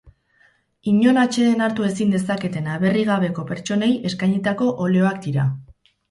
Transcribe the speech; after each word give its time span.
Inon 0.91 1.17
atseden 1.23 1.59
hartu 1.65 1.83
ezin 1.89 2.15
dezaketen 2.15 2.69
aberri 2.75 3.03
gabeko 3.09 3.43
pertsonei 3.51 3.91
eskainitako 4.11 4.71
oleoak 4.87 5.21
dira. 5.27 5.45